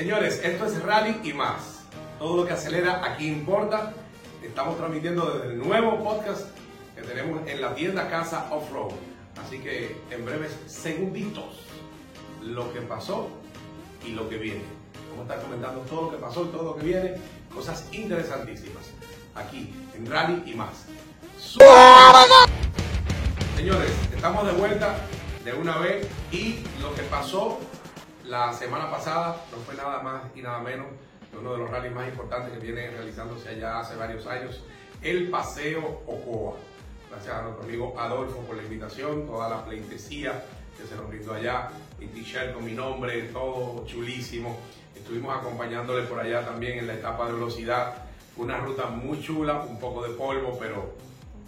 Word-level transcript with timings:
Señores, 0.00 0.40
esto 0.42 0.64
es 0.64 0.82
Rally 0.82 1.20
y 1.24 1.34
más. 1.34 1.82
Todo 2.18 2.38
lo 2.38 2.46
que 2.46 2.54
acelera 2.54 3.04
aquí 3.04 3.26
importa. 3.26 3.92
Estamos 4.42 4.78
transmitiendo 4.78 5.30
desde 5.30 5.52
el 5.52 5.58
nuevo 5.58 6.02
podcast 6.02 6.46
que 6.96 7.02
tenemos 7.02 7.46
en 7.46 7.60
la 7.60 7.74
tienda 7.74 8.08
Casa 8.08 8.48
Off-Road. 8.50 8.92
Así 9.44 9.58
que 9.58 10.00
en 10.10 10.24
breves 10.24 10.56
segunditos, 10.66 11.66
lo 12.42 12.72
que 12.72 12.80
pasó 12.80 13.28
y 14.06 14.12
lo 14.12 14.26
que 14.30 14.38
viene. 14.38 14.62
Vamos 15.10 15.28
a 15.28 15.34
estar 15.34 15.46
comentando 15.46 15.80
todo 15.82 16.04
lo 16.04 16.10
que 16.12 16.16
pasó 16.16 16.44
y 16.44 16.48
todo 16.48 16.62
lo 16.62 16.76
que 16.76 16.86
viene. 16.86 17.16
Cosas 17.54 17.86
interesantísimas. 17.92 18.84
Aquí 19.34 19.70
en 19.94 20.10
Rally 20.10 20.50
y 20.50 20.54
más. 20.54 20.86
Señores, 23.54 23.92
estamos 24.14 24.46
de 24.46 24.52
vuelta 24.52 24.96
de 25.44 25.52
una 25.52 25.76
vez 25.76 26.08
y 26.32 26.60
lo 26.80 26.94
que 26.94 27.02
pasó 27.02 27.60
la 28.30 28.52
semana 28.52 28.88
pasada 28.88 29.44
no 29.50 29.56
fue 29.58 29.74
nada 29.74 30.00
más 30.04 30.22
y 30.36 30.40
nada 30.40 30.60
menos 30.60 30.86
que 31.28 31.36
uno 31.36 31.52
de 31.52 31.58
los 31.58 31.68
rallies 31.68 31.92
más 31.92 32.08
importantes 32.08 32.52
que 32.52 32.64
viene 32.64 32.88
realizándose 32.88 33.48
allá 33.48 33.80
hace 33.80 33.96
varios 33.96 34.24
años, 34.28 34.62
el 35.02 35.28
Paseo 35.30 36.02
Ocoa. 36.06 36.54
Gracias 37.10 37.34
a 37.34 37.42
nuestro 37.42 37.64
amigo 37.64 37.98
Adolfo 37.98 38.38
por 38.42 38.56
la 38.56 38.62
invitación, 38.62 39.26
toda 39.26 39.48
la 39.48 39.64
pleitesía 39.64 40.44
que 40.78 40.86
se 40.86 40.94
nos 40.94 41.08
brindó 41.08 41.34
allá, 41.34 41.70
mi 41.98 42.06
t-shirt 42.06 42.54
con 42.54 42.64
mi 42.64 42.72
nombre, 42.72 43.20
todo 43.32 43.84
chulísimo. 43.84 44.60
Estuvimos 44.94 45.36
acompañándole 45.36 46.06
por 46.06 46.20
allá 46.20 46.44
también 46.44 46.78
en 46.78 46.86
la 46.86 46.94
etapa 46.94 47.26
de 47.26 47.32
velocidad. 47.32 47.94
Fue 48.36 48.44
una 48.44 48.58
ruta 48.58 48.86
muy 48.86 49.20
chula, 49.20 49.62
un 49.62 49.80
poco 49.80 50.06
de 50.06 50.14
polvo, 50.14 50.56
pero 50.56 50.94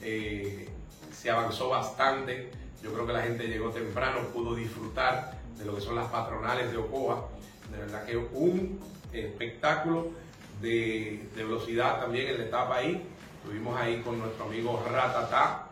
eh, 0.01 0.69
se 1.13 1.31
avanzó 1.31 1.69
bastante. 1.69 2.51
Yo 2.83 2.93
creo 2.93 3.07
que 3.07 3.13
la 3.13 3.23
gente 3.23 3.47
llegó 3.47 3.71
temprano, 3.71 4.19
pudo 4.33 4.57
disfrutar 4.57 5.42
de 5.59 5.65
lo 5.65 5.75
que 5.75 5.81
son 5.81 5.97
las 5.97 6.09
patronales 6.09 6.71
de 6.71 6.79
Ocoa. 6.79 7.29
De 7.71 7.79
verdad 7.79 8.05
que 8.05 8.17
un 8.17 8.81
espectáculo 9.13 10.11
de, 10.61 11.29
velocidad 11.35 12.01
también 12.01 12.29
en 12.29 12.39
la 12.39 12.45
etapa 12.45 12.77
ahí. 12.77 13.03
Estuvimos 13.43 13.79
ahí 13.79 14.01
con 14.03 14.19
nuestro 14.19 14.45
amigo 14.45 14.83
Ratata, 14.89 15.69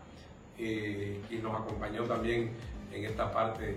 eh, 0.59 1.21
quien 1.29 1.43
nos 1.43 1.61
acompañó 1.61 2.03
también 2.05 2.51
en 2.93 3.05
esta 3.05 3.31
parte 3.31 3.77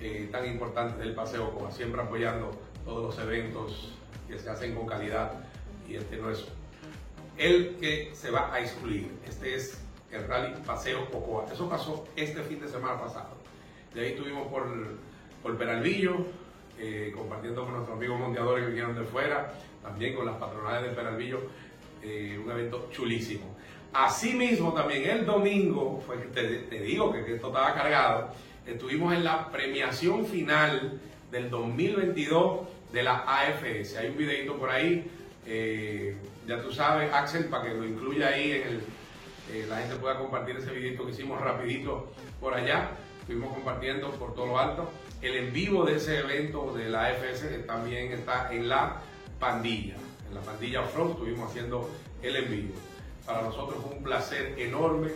eh, 0.00 0.28
tan 0.30 0.46
importante 0.46 0.98
del 1.00 1.14
Paseo 1.14 1.48
Ocoa, 1.48 1.72
siempre 1.72 2.00
apoyando 2.00 2.52
todos 2.84 3.02
los 3.02 3.24
eventos 3.24 3.92
que 4.28 4.38
se 4.38 4.48
hacen 4.48 4.74
con 4.74 4.86
calidad 4.86 5.32
y 5.88 5.96
este 5.96 6.16
no 6.16 6.30
es 6.30 6.44
el 7.36 7.76
que 7.80 8.10
se 8.14 8.30
va 8.30 8.52
a 8.52 8.60
excluir. 8.60 9.10
Este 9.26 9.56
es 9.56 9.80
el 10.12 10.26
Rally 10.28 10.54
Paseo 10.64 11.02
Ocoa. 11.12 11.46
Eso 11.52 11.68
pasó 11.68 12.06
este 12.14 12.42
fin 12.42 12.60
de 12.60 12.68
semana 12.68 13.00
pasado. 13.00 13.30
De 13.94 14.02
ahí 14.02 14.12
estuvimos 14.12 14.46
por, 14.48 14.66
por 15.42 15.56
Peralvillo, 15.56 16.26
eh, 16.78 17.12
compartiendo 17.14 17.64
con 17.64 17.74
nuestros 17.74 17.96
amigos 17.96 18.20
monteadores 18.20 18.64
que 18.64 18.70
vinieron 18.70 18.94
de 18.94 19.04
fuera, 19.04 19.52
también 19.82 20.14
con 20.14 20.26
las 20.26 20.36
patronales 20.36 20.90
de 20.90 20.96
Peralvillo, 20.96 21.40
eh, 22.02 22.40
un 22.42 22.50
evento 22.50 22.88
chulísimo. 22.92 23.56
Asimismo, 23.92 24.72
también 24.72 25.08
el 25.08 25.26
domingo, 25.26 26.02
fue 26.06 26.16
te, 26.18 26.80
digo 26.80 27.12
que, 27.12 27.20
esto 27.20 27.48
estaba 27.48 27.74
cargado, 27.74 28.30
estuvimos 28.66 29.14
en 29.14 29.24
la 29.24 29.50
premiación 29.50 30.26
final 30.26 31.00
del 31.30 31.50
2022 31.50 32.60
de 32.92 33.02
la 33.02 33.24
AFS. 33.26 33.96
Hay 33.96 34.10
un 34.10 34.16
videito 34.16 34.56
por 34.56 34.70
ahí, 34.70 35.10
eh, 35.46 36.16
ya 36.46 36.62
tú 36.62 36.70
sabes, 36.70 37.12
Axel, 37.12 37.46
para 37.46 37.64
que 37.64 37.74
lo 37.74 37.84
incluya 37.84 38.28
ahí 38.28 38.52
en 38.52 38.62
el, 38.68 39.68
la 39.68 39.78
gente 39.78 39.96
pueda 39.96 40.18
compartir 40.18 40.56
ese 40.56 40.70
videito 40.72 41.06
que 41.06 41.12
hicimos 41.12 41.40
rapidito 41.40 42.12
por 42.40 42.54
allá. 42.54 42.90
Estuvimos 43.28 43.52
compartiendo 43.52 44.10
por 44.12 44.34
todo 44.34 44.46
lo 44.46 44.58
alto. 44.58 44.90
El 45.20 45.36
en 45.36 45.52
vivo 45.52 45.84
de 45.84 45.96
ese 45.96 46.20
evento 46.20 46.72
de 46.72 46.88
la 46.88 47.08
AFS 47.08 47.66
también 47.66 48.10
está 48.10 48.50
en 48.50 48.70
la 48.70 49.02
pandilla. 49.38 49.96
En 50.26 50.34
la 50.34 50.40
pandilla 50.40 50.82
Front 50.84 51.10
estuvimos 51.10 51.50
haciendo 51.50 51.90
el 52.22 52.36
en 52.36 52.50
vivo. 52.50 52.74
Para 53.26 53.42
nosotros 53.42 53.82
fue 53.82 53.98
un 53.98 54.02
placer 54.02 54.54
enorme. 54.56 55.10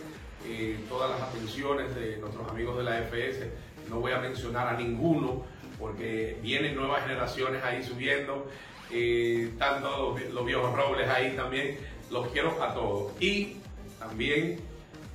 Eh, 0.45 0.77
todas 0.87 1.09
las 1.09 1.27
atenciones 1.27 1.95
de 1.95 2.17
nuestros 2.17 2.47
amigos 2.47 2.77
de 2.77 2.83
la 2.83 2.97
AFS. 2.97 3.47
No 3.89 3.99
voy 3.99 4.11
a 4.11 4.19
mencionar 4.19 4.67
a 4.67 4.77
ninguno 4.77 5.43
porque 5.79 6.37
vienen 6.43 6.75
nuevas 6.75 7.01
generaciones 7.01 7.63
ahí 7.63 7.83
subiendo. 7.83 8.45
Eh, 8.91 9.53
todos 9.57 10.21
los, 10.31 10.45
viejos 10.45 10.71
robles 10.75 11.09
ahí 11.09 11.35
también. 11.35 11.79
Los 12.11 12.27
quiero 12.27 12.61
a 12.61 12.75
todos. 12.75 13.11
Y 13.19 13.55
también 13.97 14.59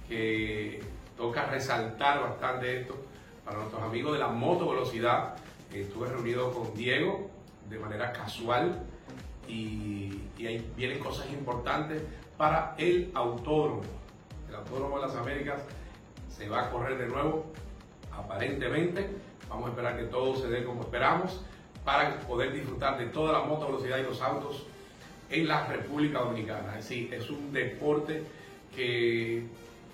que 0.09 0.81
toca 1.19 1.47
resaltar 1.47 2.21
bastante 2.21 2.81
esto 2.81 2.95
para 3.45 3.59
nuestros 3.59 3.83
amigos 3.83 4.13
de 4.13 4.21
la 4.21 4.29
moto 4.29 4.71
velocidad. 4.71 5.35
Estuve 5.75 6.09
reunido 6.09 6.53
con 6.53 6.73
Diego 6.75 7.29
de 7.69 7.79
manera 7.79 8.13
casual 8.13 8.81
y, 9.47 10.23
ahí 10.39 10.73
vienen 10.77 11.01
cosas 11.01 11.29
importantes 11.31 12.01
para 12.39 12.75
el 12.79 13.11
autónomo. 13.15 13.83
El 14.49 14.55
autónomo 14.55 15.01
de 15.01 15.07
las 15.07 15.17
Américas 15.17 15.61
se 16.35 16.49
va 16.49 16.63
a 16.63 16.71
correr 16.71 16.97
de 16.97 17.09
nuevo, 17.09 17.47
aparentemente. 18.13 19.11
Vamos 19.51 19.67
a 19.67 19.71
esperar 19.71 19.99
que 19.99 20.05
todo 20.05 20.37
se 20.37 20.49
dé 20.49 20.65
como 20.65 20.83
esperamos 20.83 21.41
para 21.85 22.17
poder 22.21 22.53
disfrutar 22.53 22.97
de 22.97 23.07
toda 23.07 23.33
la 23.33 23.41
moto 23.41 23.67
velocidad 23.67 23.99
y 23.99 24.03
los 24.05 24.23
autos 24.23 24.67
en 25.31 25.49
la 25.49 25.67
República 25.67 26.21
Dominicana. 26.21 26.79
Es 26.79 26.89
decir, 26.89 27.13
es 27.13 27.29
un 27.29 27.53
deporte 27.53 28.23
que 28.75 29.47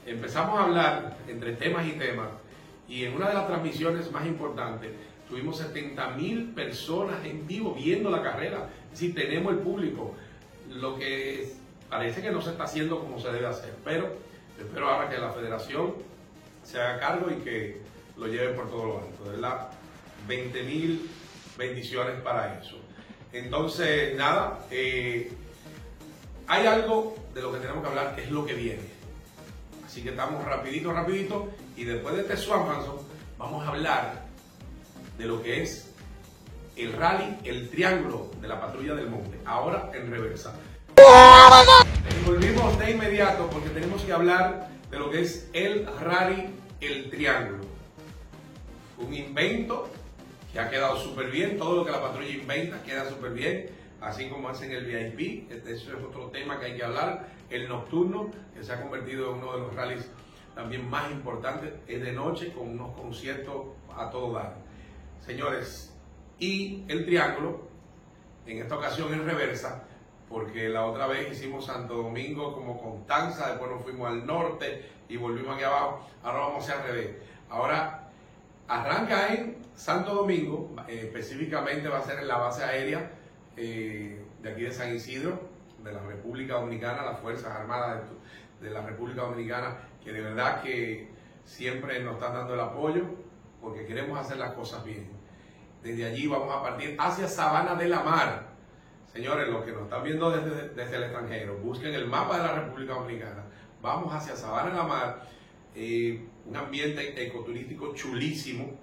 empezamos 0.06 0.58
a 0.58 0.64
hablar 0.64 1.16
entre 1.28 1.52
temas 1.54 1.86
y 1.86 1.92
temas 1.92 2.28
y 2.88 3.04
en 3.04 3.14
una 3.14 3.28
de 3.28 3.34
las 3.34 3.46
transmisiones 3.46 4.10
más 4.12 4.26
importantes 4.26 4.90
tuvimos 5.28 5.58
70 5.58 6.10
mil 6.10 6.50
personas 6.50 7.24
en 7.24 7.46
vivo 7.46 7.74
viendo 7.74 8.10
la 8.10 8.22
carrera. 8.22 8.68
Si 8.92 9.12
tenemos 9.12 9.52
el 9.52 9.60
público, 9.60 10.14
lo 10.70 10.96
que 10.96 11.52
parece 11.88 12.22
que 12.22 12.30
no 12.30 12.42
se 12.42 12.50
está 12.50 12.64
haciendo 12.64 13.00
como 13.00 13.18
se 13.18 13.32
debe 13.32 13.46
hacer, 13.46 13.74
pero 13.84 14.16
espero 14.58 14.88
ahora 14.88 15.08
que 15.08 15.18
la 15.18 15.32
federación 15.32 15.94
se 16.62 16.80
haga 16.80 17.00
cargo 17.00 17.30
y 17.30 17.42
que 17.42 17.80
lo 18.16 18.26
lleve 18.26 18.52
por 18.54 18.70
todo 18.70 18.86
lo 18.86 18.98
alto. 18.98 19.24
De 19.24 19.30
verdad, 19.30 19.70
20 20.28 20.62
mil 20.62 21.10
bendiciones 21.56 22.20
para 22.20 22.58
eso. 22.60 22.76
Entonces, 23.32 24.16
nada, 24.16 24.66
eh, 24.70 25.32
hay 26.46 26.66
algo 26.66 27.16
de 27.34 27.42
lo 27.42 27.52
que 27.52 27.58
tenemos 27.58 27.82
que 27.82 27.88
hablar, 27.88 28.14
que 28.14 28.22
es 28.22 28.30
lo 28.30 28.46
que 28.46 28.54
viene. 28.54 28.82
Así 29.94 30.02
que 30.02 30.10
estamos 30.10 30.44
rapidito, 30.44 30.92
rapidito, 30.92 31.52
y 31.76 31.84
después 31.84 32.16
de 32.16 32.22
este 32.22 32.50
vamos 33.38 33.64
a 33.64 33.68
hablar 33.68 34.24
de 35.16 35.24
lo 35.24 35.40
que 35.40 35.62
es 35.62 35.88
el 36.74 36.94
rally, 36.94 37.38
el 37.44 37.70
triángulo 37.70 38.28
de 38.40 38.48
la 38.48 38.60
patrulla 38.60 38.96
del 38.96 39.08
monte, 39.08 39.38
ahora 39.44 39.92
en 39.94 40.10
reversa. 40.10 40.52
Volvimos 42.26 42.76
de 42.76 42.90
inmediato 42.90 43.48
porque 43.48 43.68
tenemos 43.68 44.02
que 44.02 44.12
hablar 44.12 44.68
de 44.90 44.98
lo 44.98 45.12
que 45.12 45.20
es 45.20 45.48
el 45.52 45.86
rally, 46.00 46.48
el 46.80 47.08
triángulo. 47.08 47.62
Un 48.98 49.14
invento 49.14 49.88
que 50.52 50.58
ha 50.58 50.70
quedado 50.70 50.98
súper 50.98 51.30
bien, 51.30 51.56
todo 51.56 51.76
lo 51.76 51.84
que 51.84 51.92
la 51.92 52.02
patrulla 52.02 52.30
inventa 52.30 52.82
queda 52.82 53.08
súper 53.08 53.30
bien 53.30 53.70
así 54.04 54.28
como 54.28 54.48
hacen 54.50 54.70
el 54.70 54.84
VIP, 54.84 55.50
este, 55.50 55.72
eso 55.72 55.96
es 55.96 56.04
otro 56.04 56.28
tema 56.28 56.60
que 56.60 56.66
hay 56.66 56.76
que 56.76 56.84
hablar, 56.84 57.26
el 57.48 57.68
nocturno, 57.68 58.30
que 58.54 58.62
se 58.62 58.72
ha 58.72 58.80
convertido 58.80 59.30
en 59.30 59.38
uno 59.38 59.52
de 59.54 59.58
los 59.60 59.74
rallies 59.74 60.10
también 60.54 60.88
más 60.88 61.10
importantes, 61.10 61.72
es 61.86 62.02
de 62.02 62.12
noche 62.12 62.52
con 62.52 62.68
unos 62.68 62.94
conciertos 62.94 63.68
a 63.96 64.10
todo 64.10 64.34
dar. 64.34 64.56
Señores, 65.24 65.92
y 66.38 66.84
el 66.88 67.06
triángulo, 67.06 67.62
en 68.46 68.58
esta 68.58 68.76
ocasión 68.76 69.12
en 69.14 69.24
reversa, 69.24 69.84
porque 70.28 70.68
la 70.68 70.84
otra 70.84 71.06
vez 71.06 71.32
hicimos 71.32 71.64
Santo 71.64 71.94
Domingo 71.94 72.54
como 72.54 72.80
Constanza, 72.80 73.48
después 73.48 73.70
nos 73.70 73.82
fuimos 73.82 74.08
al 74.08 74.26
norte 74.26 74.84
y 75.08 75.16
volvimos 75.16 75.54
aquí 75.54 75.64
abajo, 75.64 76.06
ahora 76.22 76.40
vamos 76.40 76.56
a 76.56 76.72
hacer 76.72 76.82
al 76.82 76.88
revés. 76.88 77.16
Ahora 77.48 78.10
arranca 78.68 79.32
en 79.32 79.56
Santo 79.74 80.14
Domingo, 80.14 80.74
eh, 80.88 81.04
específicamente 81.04 81.88
va 81.88 81.98
a 81.98 82.02
ser 82.02 82.18
en 82.18 82.28
la 82.28 82.36
base 82.36 82.62
aérea 82.62 83.10
eh, 83.56 84.24
de 84.42 84.50
aquí 84.50 84.62
de 84.62 84.72
San 84.72 84.94
Isidro, 84.94 85.40
de 85.82 85.92
la 85.92 86.02
República 86.02 86.54
Dominicana, 86.54 87.04
las 87.04 87.20
Fuerzas 87.20 87.52
Armadas 87.52 88.02
de, 88.60 88.70
la 88.70 88.80
República 88.80 89.22
Dominicana, 89.22 89.76
que 90.02 90.12
de 90.12 90.22
verdad 90.22 90.62
que 90.62 91.08
siempre 91.44 92.02
nos 92.02 92.14
están 92.14 92.34
dando 92.34 92.54
el 92.54 92.60
apoyo 92.60 93.04
porque 93.60 93.84
queremos 93.84 94.18
hacer 94.18 94.38
las 94.38 94.52
cosas 94.52 94.84
bien. 94.84 95.08
Desde 95.82 96.06
allí 96.06 96.26
vamos 96.26 96.54
a 96.54 96.62
partir 96.62 96.96
hacia 96.98 97.28
Sabana 97.28 97.74
de 97.74 97.88
la 97.88 98.02
Mar. 98.02 98.54
Señores, 99.12 99.48
los 99.48 99.64
que 99.64 99.72
nos 99.72 99.82
están 99.82 100.02
viendo 100.02 100.30
desde, 100.30 100.70
desde 100.70 100.96
el 100.96 101.04
extranjero, 101.04 101.58
busquen 101.58 101.94
el 101.94 102.06
mapa 102.06 102.38
de 102.38 102.42
la 102.42 102.54
República 102.54 102.94
Dominicana. 102.94 103.44
Vamos 103.80 104.12
hacia 104.12 104.34
Sabana 104.34 104.70
de 104.70 104.76
la 104.76 104.82
Mar, 104.84 105.28
eh, 105.74 106.26
un 106.46 106.56
ambiente 106.56 107.22
ecoturístico 107.26 107.94
chulísimo, 107.94 108.78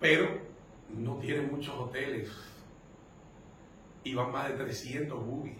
pero 0.00 0.28
no 0.88 1.16
tiene 1.18 1.42
muchos 1.42 1.74
hoteles 1.74 2.30
iban 4.04 4.32
más 4.32 4.48
de 4.48 4.54
300 4.54 5.24
buggy 5.24 5.56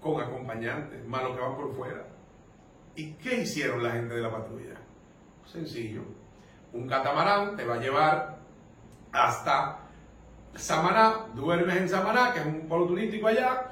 con 0.00 0.20
acompañantes, 0.20 1.04
más 1.06 1.22
los 1.22 1.36
que 1.36 1.42
van 1.42 1.56
por 1.56 1.74
fuera. 1.74 2.04
¿Y 2.96 3.12
qué 3.14 3.42
hicieron 3.42 3.82
la 3.82 3.92
gente 3.92 4.14
de 4.14 4.20
la 4.20 4.30
patrulla? 4.30 4.74
Sencillo. 5.46 6.02
Un 6.72 6.88
catamarán 6.88 7.56
te 7.56 7.64
va 7.64 7.74
a 7.74 7.78
llevar 7.78 8.38
hasta 9.12 9.78
Samaná, 10.54 11.26
duermes 11.34 11.76
en 11.76 11.88
Samaná, 11.88 12.32
que 12.32 12.40
es 12.40 12.46
un 12.46 12.68
polo 12.68 12.86
turístico 12.86 13.28
allá, 13.28 13.70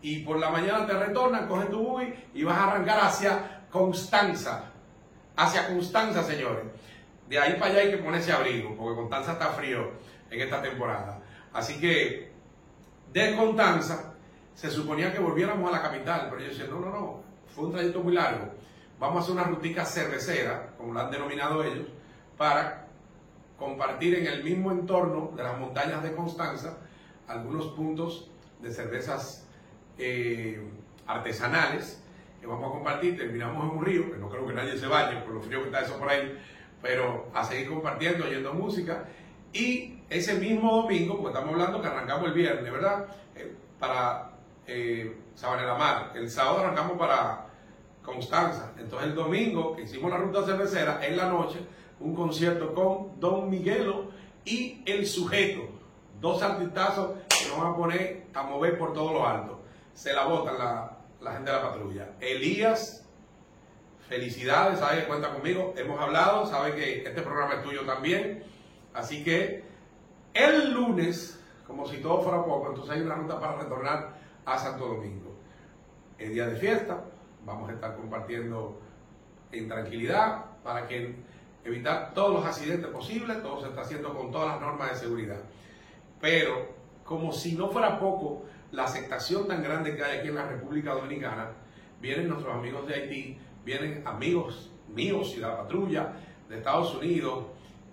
y 0.00 0.20
por 0.20 0.38
la 0.38 0.50
mañana 0.50 0.86
te 0.86 0.92
retornas, 0.92 1.46
coges 1.46 1.70
tu 1.70 1.78
buggy 1.78 2.14
y 2.34 2.44
vas 2.44 2.56
a 2.56 2.70
arrancar 2.70 3.00
hacia 3.00 3.66
Constanza. 3.70 4.70
Hacia 5.36 5.66
Constanza, 5.66 6.22
señores. 6.22 6.64
De 7.28 7.38
ahí 7.38 7.54
para 7.54 7.72
allá 7.72 7.80
hay 7.80 7.90
que 7.90 7.98
ponerse 7.98 8.32
abrigo, 8.32 8.76
porque 8.76 8.96
Constanza 8.96 9.32
está 9.32 9.48
frío 9.48 9.92
en 10.30 10.40
esta 10.40 10.62
temporada. 10.62 11.20
Así 11.52 11.80
que 11.80 12.33
de 13.14 13.36
Constanza 13.36 14.12
se 14.54 14.70
suponía 14.70 15.12
que 15.12 15.20
volviéramos 15.20 15.68
a 15.72 15.76
la 15.76 15.82
capital, 15.82 16.26
pero 16.28 16.42
ellos 16.42 16.58
decían, 16.58 16.74
no, 16.74 16.84
no, 16.84 16.90
no, 16.90 17.22
fue 17.54 17.66
un 17.66 17.72
trayecto 17.72 18.00
muy 18.00 18.12
largo. 18.12 18.50
Vamos 18.98 19.16
a 19.16 19.20
hacer 19.20 19.34
una 19.34 19.44
rutica 19.44 19.84
cervecera, 19.84 20.74
como 20.76 20.92
la 20.92 21.02
han 21.04 21.10
denominado 21.12 21.62
ellos, 21.62 21.86
para 22.36 22.88
compartir 23.56 24.16
en 24.16 24.26
el 24.26 24.42
mismo 24.42 24.72
entorno 24.72 25.32
de 25.36 25.44
las 25.44 25.58
montañas 25.58 26.02
de 26.02 26.12
Constanza 26.14 26.78
algunos 27.28 27.68
puntos 27.68 28.30
de 28.60 28.72
cervezas 28.72 29.46
eh, 29.96 30.60
artesanales 31.06 32.02
que 32.40 32.46
vamos 32.48 32.68
a 32.68 32.72
compartir. 32.72 33.16
Terminamos 33.16 33.62
en 33.64 33.78
un 33.78 33.84
río, 33.84 34.10
que 34.10 34.18
no 34.18 34.28
creo 34.28 34.46
que 34.46 34.54
nadie 34.54 34.76
se 34.76 34.88
vaya 34.88 35.24
por 35.24 35.34
lo 35.34 35.40
frío 35.40 35.60
que 35.60 35.66
está 35.66 35.82
eso 35.82 35.98
por 35.98 36.08
ahí, 36.08 36.36
pero 36.82 37.28
a 37.32 37.44
seguir 37.44 37.68
compartiendo, 37.68 38.24
oyendo 38.24 38.52
música. 38.52 39.04
Y 39.54 40.00
ese 40.10 40.34
mismo 40.34 40.82
domingo, 40.82 41.16
porque 41.16 41.28
estamos 41.28 41.54
hablando 41.54 41.80
que 41.80 41.86
arrancamos 41.86 42.26
el 42.26 42.34
viernes, 42.34 42.72
¿verdad? 42.72 43.06
Eh, 43.36 43.54
para 43.78 44.32
eh, 44.66 45.16
la 45.40 45.74
Mar. 45.74 46.12
El 46.16 46.28
sábado 46.28 46.58
arrancamos 46.58 46.98
para 46.98 47.46
Constanza. 48.02 48.72
Entonces 48.78 49.08
el 49.08 49.14
domingo 49.14 49.76
que 49.76 49.82
hicimos 49.82 50.10
la 50.10 50.18
ruta 50.18 50.44
cervecera, 50.44 51.04
en 51.06 51.16
la 51.16 51.28
noche, 51.28 51.60
un 52.00 52.16
concierto 52.16 52.74
con 52.74 53.20
Don 53.20 53.48
Miguelo 53.48 54.10
y 54.44 54.82
El 54.86 55.06
Sujeto. 55.06 55.68
Dos 56.20 56.42
artistazos 56.42 57.18
que 57.28 57.48
nos 57.48 57.58
van 57.58 57.72
a 57.72 57.76
poner 57.76 58.26
a 58.34 58.42
mover 58.42 58.76
por 58.76 58.92
todo 58.92 59.12
lo 59.12 59.26
alto. 59.26 59.60
Se 59.94 60.12
la 60.12 60.26
botan 60.26 60.58
la, 60.58 60.98
la 61.20 61.32
gente 61.32 61.50
de 61.50 61.56
la 61.56 61.62
patrulla. 61.62 62.08
Elías, 62.20 63.06
felicidades, 64.08 64.80
sabe 64.80 65.02
que 65.02 65.06
cuenta 65.06 65.32
conmigo. 65.32 65.74
Hemos 65.76 66.00
hablado, 66.00 66.44
sabe 66.46 66.74
que 66.74 67.04
este 67.06 67.22
programa 67.22 67.54
es 67.54 67.62
tuyo 67.62 67.82
también. 67.82 68.42
Así 68.94 69.24
que 69.24 69.64
el 70.32 70.72
lunes, 70.72 71.40
como 71.66 71.86
si 71.86 71.98
todo 71.98 72.22
fuera 72.22 72.42
poco, 72.44 72.68
entonces 72.68 72.94
hay 72.94 73.02
una 73.02 73.16
ruta 73.16 73.40
para 73.40 73.56
retornar 73.56 74.14
a 74.44 74.58
Santo 74.58 74.86
Domingo. 74.86 75.34
El 76.16 76.32
día 76.32 76.46
de 76.46 76.56
fiesta, 76.56 77.04
vamos 77.44 77.68
a 77.68 77.72
estar 77.72 77.96
compartiendo 77.96 78.80
en 79.52 79.68
tranquilidad 79.68 80.44
para 80.62 80.86
que 80.86 81.16
evitar 81.64 82.12
todos 82.14 82.34
los 82.34 82.44
accidentes 82.44 82.88
posibles, 82.90 83.42
todo 83.42 83.60
se 83.60 83.68
está 83.68 83.82
haciendo 83.82 84.14
con 84.14 84.30
todas 84.30 84.48
las 84.48 84.60
normas 84.60 84.90
de 84.90 84.96
seguridad. 84.96 85.40
Pero, 86.20 86.68
como 87.04 87.32
si 87.32 87.54
no 87.56 87.68
fuera 87.68 87.98
poco, 87.98 88.44
la 88.70 88.84
aceptación 88.84 89.46
tan 89.48 89.62
grande 89.62 89.96
que 89.96 90.04
hay 90.04 90.18
aquí 90.18 90.28
en 90.28 90.36
la 90.36 90.46
República 90.46 90.92
Dominicana, 90.92 91.50
vienen 92.00 92.28
nuestros 92.28 92.54
amigos 92.54 92.86
de 92.86 92.94
Haití, 92.94 93.38
vienen 93.64 94.06
amigos 94.06 94.70
míos 94.88 95.34
y 95.36 95.40
la 95.40 95.56
patrulla 95.56 96.12
de 96.48 96.58
Estados 96.58 96.94
Unidos, 96.94 97.44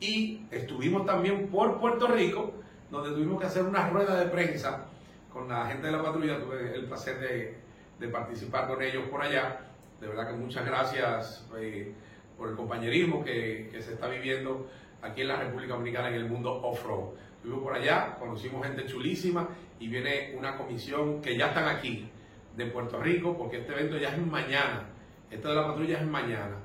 y 0.01 0.47
estuvimos 0.49 1.05
también 1.05 1.47
por 1.47 1.79
Puerto 1.79 2.07
Rico, 2.07 2.51
donde 2.89 3.11
tuvimos 3.11 3.39
que 3.39 3.45
hacer 3.45 3.63
una 3.63 3.87
rueda 3.87 4.19
de 4.19 4.25
prensa 4.25 4.85
con 5.31 5.47
la 5.47 5.67
gente 5.67 5.85
de 5.85 5.93
la 5.93 6.03
patrulla, 6.03 6.39
tuve 6.39 6.75
el 6.75 6.85
placer 6.85 7.19
de, 7.19 8.07
participar 8.09 8.67
con 8.67 8.81
ellos 8.81 9.03
por 9.09 9.21
allá. 9.21 9.59
De 10.01 10.07
verdad 10.07 10.27
que 10.27 10.33
muchas 10.33 10.65
gracias 10.65 11.47
eh, 11.55 11.93
por 12.35 12.49
el 12.49 12.55
compañerismo 12.55 13.23
que, 13.23 13.69
se 13.79 13.93
está 13.93 14.07
viviendo 14.07 14.67
aquí 15.03 15.21
en 15.21 15.27
la 15.27 15.35
República 15.37 15.75
Dominicana 15.75 16.09
en 16.09 16.15
el 16.15 16.25
mundo 16.25 16.51
off-road. 16.63 17.13
Estuvimos 17.35 17.63
por 17.63 17.75
allá, 17.75 18.15
conocimos 18.19 18.65
gente 18.65 18.87
chulísima 18.87 19.47
y 19.79 19.87
viene 19.87 20.33
una 20.35 20.57
comisión 20.57 21.21
que 21.21 21.37
ya 21.37 21.49
están 21.49 21.67
aquí 21.67 22.09
de 22.57 22.65
Puerto 22.65 22.99
Rico, 22.99 23.37
porque 23.37 23.59
este 23.59 23.73
evento 23.73 23.97
ya 23.97 24.09
es 24.09 24.17
mañana. 24.17 24.89
Esto 25.29 25.49
de 25.49 25.55
la 25.55 25.67
patrulla 25.67 25.99
es 25.99 26.05
mañana. 26.07 26.57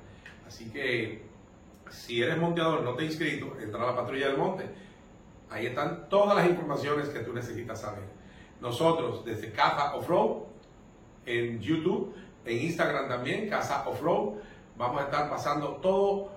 Así 0.47 0.71
que 0.71 1.23
si 1.91 2.23
eres 2.23 2.38
monteador, 2.38 2.83
no 2.83 2.94
te 2.94 3.03
he 3.03 3.06
inscrito, 3.06 3.56
entra 3.61 3.83
a 3.83 3.87
la 3.87 3.97
patrulla 3.97 4.29
del 4.29 4.38
monte. 4.38 4.65
Ahí 5.50 5.67
están 5.67 6.09
todas 6.09 6.37
las 6.37 6.49
informaciones 6.49 7.09
que 7.09 7.21
tú 7.21 7.33
necesitas 7.33 7.81
saber. 7.81 8.05
Nosotros 8.61 9.25
desde 9.25 9.53
Caza 9.53 9.94
Offroad 9.94 10.44
en 11.25 11.61
YouTube, 11.61 12.15
en 12.44 12.62
Instagram 12.62 13.09
también, 13.09 13.49
Casa 13.49 13.88
Offroad, 13.88 14.38
vamos 14.77 15.00
a 15.00 15.05
estar 15.05 15.29
pasando 15.29 15.77
todos 15.77 16.31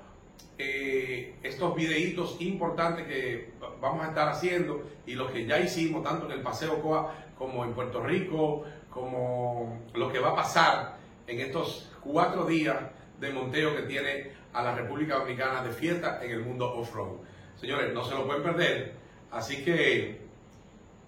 eh, 0.57 1.35
estos 1.41 1.75
videitos 1.75 2.35
importantes 2.41 3.07
que 3.07 3.53
vamos 3.79 4.05
a 4.05 4.09
estar 4.09 4.27
haciendo 4.27 4.83
y 5.05 5.13
los 5.13 5.31
que 5.31 5.45
ya 5.45 5.59
hicimos, 5.59 6.03
tanto 6.03 6.25
en 6.25 6.33
el 6.33 6.41
Paseo 6.41 6.81
Coa 6.81 7.13
como 7.37 7.63
en 7.63 7.73
Puerto 7.73 8.01
Rico, 8.03 8.65
como 8.89 9.81
lo 9.93 10.11
que 10.11 10.19
va 10.19 10.31
a 10.31 10.35
pasar 10.35 10.97
en 11.27 11.39
estos 11.39 11.89
cuatro 12.01 12.45
días 12.45 12.77
de 13.19 13.31
monteo 13.31 13.75
que 13.75 13.83
tiene 13.83 14.31
a 14.59 14.63
la 14.63 14.75
República 14.75 15.15
Dominicana 15.15 15.63
de 15.63 15.71
fiesta 15.71 16.19
en 16.23 16.31
el 16.31 16.41
mundo 16.41 16.73
off-road. 16.75 17.17
Señores, 17.55 17.93
no 17.93 18.03
se 18.03 18.15
lo 18.15 18.25
pueden 18.25 18.43
perder. 18.43 18.95
Así 19.31 19.63
que 19.63 20.21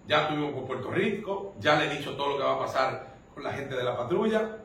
ya 0.07 0.23
estuvimos 0.23 0.53
con 0.53 0.67
Puerto 0.67 0.91
Rico, 0.91 1.55
ya 1.59 1.75
le 1.75 1.85
he 1.85 1.97
dicho 1.97 2.15
todo 2.15 2.29
lo 2.29 2.37
que 2.37 2.43
va 2.43 2.53
a 2.53 2.59
pasar 2.59 3.15
con 3.33 3.43
la 3.43 3.53
gente 3.53 3.75
de 3.75 3.83
la 3.83 3.95
patrulla. 3.97 4.57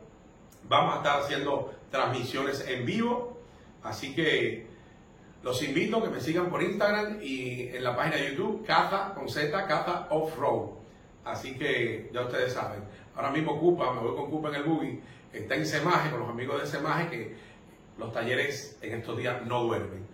Vamos 0.69 0.95
a 0.95 0.97
estar 0.99 1.21
haciendo 1.21 1.73
transmisiones 1.91 2.67
en 2.69 2.85
vivo. 2.85 3.39
Así 3.83 4.15
que 4.15 4.67
los 5.43 5.63
invito 5.63 5.99
a 5.99 6.03
que 6.03 6.11
me 6.11 6.21
sigan 6.21 6.51
por 6.51 6.63
Instagram 6.63 7.21
y 7.23 7.69
en 7.69 7.85
la 7.85 7.95
página 7.95 8.17
de 8.17 8.31
YouTube, 8.31 8.65
Caza 8.67 9.15
con 9.15 9.29
Z, 9.29 9.67
Caza 9.67 10.09
Off-Road. 10.11 10.71
Así 11.25 11.57
que 11.57 12.11
ya 12.13 12.23
ustedes 12.23 12.53
saben. 12.53 12.81
Ahora 13.15 13.31
mismo 13.31 13.59
Cupa, 13.59 13.93
me 13.93 14.01
voy 14.01 14.17
con 14.17 14.31
Cupa 14.31 14.49
en 14.49 14.57
el 14.57 14.63
buggy, 14.65 15.01
está 15.33 15.55
en 15.55 15.67
Semaje, 15.67 16.11
con 16.11 16.21
los 16.21 16.29
amigos 16.29 16.61
de 16.61 16.67
Semaje, 16.67 17.09
que 17.09 17.37
los 17.99 18.13
talleres 18.13 18.79
en 18.83 18.95
estos 18.95 19.17
días 19.19 19.45
no 19.47 19.65
duermen. 19.65 20.07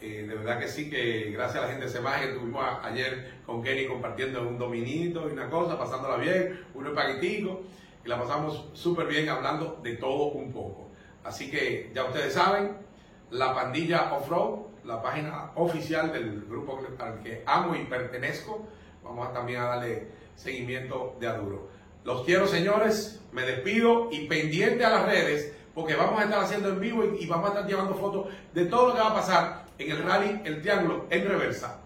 Eh, 0.00 0.26
de 0.28 0.34
verdad 0.34 0.60
que 0.60 0.68
sí, 0.68 0.88
que 0.88 1.30
gracias 1.32 1.58
a 1.58 1.66
la 1.66 1.72
gente 1.72 1.86
de 1.86 1.90
Semaje 1.90 2.28
estuvimos 2.30 2.64
ayer 2.82 3.40
con 3.44 3.62
Kenny 3.62 3.86
compartiendo 3.86 4.46
un 4.46 4.56
dominito 4.56 5.28
y 5.28 5.32
una 5.32 5.50
cosa, 5.50 5.76
pasándola 5.76 6.16
bien, 6.16 6.60
unos 6.74 6.92
paquetico, 6.92 7.62
y 8.04 8.08
la 8.08 8.18
pasamos 8.18 8.68
súper 8.74 9.06
bien 9.06 9.28
hablando 9.28 9.80
de 9.82 9.96
todo 9.96 10.26
un 10.26 10.52
poco. 10.52 10.88
Así 11.24 11.50
que 11.50 11.90
ya 11.94 12.04
ustedes 12.04 12.32
saben, 12.32 12.76
la 13.30 13.54
pandilla 13.54 14.14
Off-Road, 14.14 14.84
la 14.84 15.02
página 15.02 15.50
oficial 15.56 16.12
del 16.12 16.42
grupo 16.48 16.80
al 16.98 17.20
que 17.20 17.42
amo 17.44 17.74
y 17.74 17.84
pertenezco, 17.84 18.68
vamos 19.02 19.28
a 19.28 19.32
también 19.32 19.60
a 19.60 19.64
darle 19.64 20.08
seguimiento 20.36 21.16
de 21.18 21.26
Aduro. 21.26 21.68
Los 22.04 22.24
quiero 22.24 22.46
señores, 22.46 23.20
me 23.32 23.42
despido 23.42 24.08
y 24.12 24.26
pendiente 24.28 24.84
a 24.84 24.90
las 24.90 25.06
redes 25.06 25.54
porque 25.78 25.94
vamos 25.94 26.20
a 26.20 26.24
estar 26.24 26.42
haciendo 26.42 26.70
en 26.70 26.80
vivo 26.80 27.04
y, 27.04 27.24
vamos 27.26 27.46
a 27.46 27.48
estar 27.50 27.66
llevando 27.68 27.94
fotos 27.94 28.26
de 28.52 28.64
todo 28.64 28.88
lo 28.88 28.94
que 28.94 29.00
va 29.00 29.10
a 29.10 29.14
pasar 29.14 29.64
en 29.78 29.92
el 29.92 30.02
rally 30.02 30.40
El 30.44 30.60
Triángulo 30.60 31.06
en 31.08 31.28
reversa. 31.28 31.78